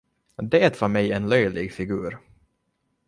[0.35, 2.19] Det var mig en löjlig figur.